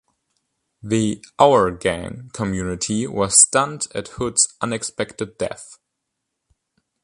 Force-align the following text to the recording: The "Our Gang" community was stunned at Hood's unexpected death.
The 0.81 1.23
"Our 1.37 1.69
Gang" 1.69 2.31
community 2.33 3.05
was 3.05 3.39
stunned 3.39 3.85
at 3.93 4.07
Hood's 4.07 4.51
unexpected 4.59 5.37
death. 5.37 5.77